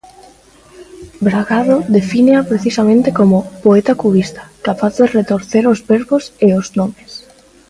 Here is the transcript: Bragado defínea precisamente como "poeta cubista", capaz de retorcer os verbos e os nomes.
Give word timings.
Bragado 1.27 1.75
defínea 1.97 2.47
precisamente 2.51 3.09
como 3.17 3.47
"poeta 3.63 3.93
cubista", 4.01 4.41
capaz 4.67 4.93
de 4.99 5.11
retorcer 5.17 5.63
os 5.73 5.79
verbos 5.91 6.23
e 6.47 6.49
os 6.59 6.67
nomes. 6.79 7.11